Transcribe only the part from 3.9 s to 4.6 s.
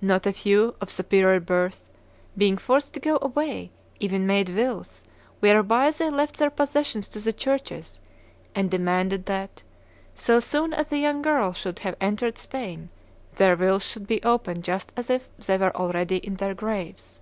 even made